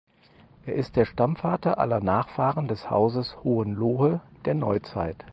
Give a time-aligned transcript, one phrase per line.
[0.65, 5.27] Er ist der Stammvater aller Nachfahren des Hauses Hohenlohe der Neuzeit.